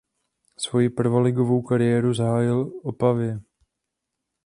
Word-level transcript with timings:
Svoji 0.57 0.89
prvoligovou 0.89 1.61
kariéru 1.63 2.13
zahájil 2.13 2.71
Opavě. 2.83 3.39